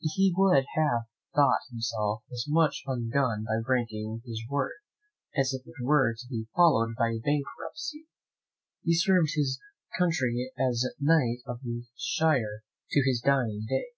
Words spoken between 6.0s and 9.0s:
to be followed by bankruptcy. He